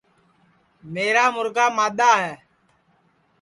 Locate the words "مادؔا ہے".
1.75-2.33